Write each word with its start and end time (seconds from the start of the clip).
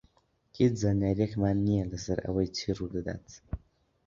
هیچ 0.57 0.73
زانیارییەکمان 0.83 1.57
نییە 1.65 1.83
لەسەر 1.91 2.17
ئەوەی 2.25 2.53
چی 2.57 2.67
ڕوو 2.77 2.93
دەدات. 2.95 3.25